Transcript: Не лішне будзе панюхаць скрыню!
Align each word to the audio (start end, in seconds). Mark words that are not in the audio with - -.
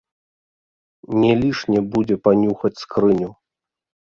Не 1.21 1.33
лішне 1.41 1.79
будзе 1.93 2.15
панюхаць 2.29 2.75
скрыню! 2.83 3.29